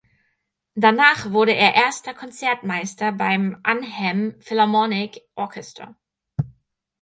Danach 0.73 1.29
wurde 1.29 1.53
er 1.53 1.75
erster 1.75 2.15
Konzertmeister 2.15 3.11
beim 3.11 3.59
Arnhem 3.61 4.33
Philharmonic 4.39 5.21
Orchestra. 5.35 5.95